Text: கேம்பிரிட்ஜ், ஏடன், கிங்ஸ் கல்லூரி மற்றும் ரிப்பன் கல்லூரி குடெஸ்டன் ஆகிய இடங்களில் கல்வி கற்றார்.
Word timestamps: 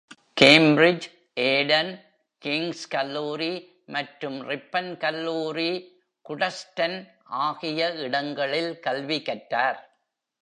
கேம்பிரிட்ஜ், 0.41 1.05
ஏடன், 1.35 1.91
கிங்ஸ் 2.41 2.87
கல்லூரி 2.87 3.53
மற்றும் 3.85 4.37
ரிப்பன் 4.49 4.97
கல்லூரி 4.97 5.71
குடெஸ்டன் 6.25 6.97
ஆகிய 7.23 7.89
இடங்களில் 7.97 8.79
கல்வி 8.79 9.19
கற்றார். 9.19 9.79